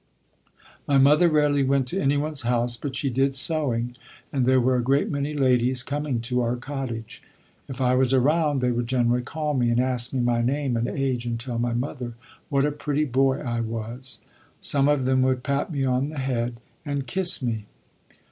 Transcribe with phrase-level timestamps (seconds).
[0.87, 3.95] My mother rarely went to anyone's house, but she did sewing,
[4.33, 7.21] and there were a great many ladies coming to our cottage.
[7.69, 10.87] If I was around they would generally call me, and ask me my name and
[10.87, 12.13] age and tell my mother
[12.49, 14.21] what a pretty boy I was.
[14.59, 17.67] Some of them would pat me on the head and kiss me.